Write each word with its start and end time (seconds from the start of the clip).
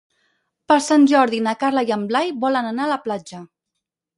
Per 0.71 0.77
Sant 0.85 1.05
Jordi 1.11 1.41
na 1.49 1.53
Carla 1.65 1.85
i 1.89 1.93
en 1.99 2.07
Blai 2.13 2.33
volen 2.47 2.71
anar 2.71 2.89
a 2.89 2.93
la 2.95 3.01
platja. 3.07 3.47